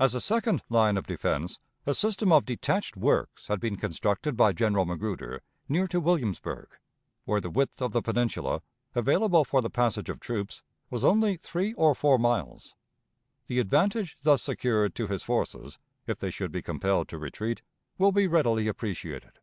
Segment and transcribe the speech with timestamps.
[0.00, 4.50] As a second line of defense, a system of detached works had been constructed by
[4.52, 6.66] General Magruder near to Williamsburg,
[7.24, 8.62] where the width of the Peninsula,
[8.96, 12.74] available for the passage of troops, was only three or four miles.
[13.46, 17.62] The advantage thus secured to his forces, if they should be compelled to retreat,
[17.96, 19.38] will be readily appreciated.